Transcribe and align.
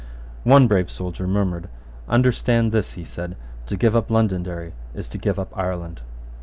One 0.45 0.67
brave 0.67 0.89
soldier 0.89 1.27
murmured. 1.27 1.69
"Understand 2.09 2.71
this," 2.71 2.93
he 2.93 3.03
said, 3.03 3.35
"to 3.67 3.77
give 3.77 3.95
up 3.95 4.09
Londonderry 4.09 4.73
is 4.95 5.07
to 5.09 5.19
give 5.19 5.37
up 5.37 5.55
Ireland." 5.55 6.01